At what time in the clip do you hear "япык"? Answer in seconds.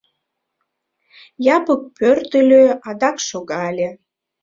1.55-1.81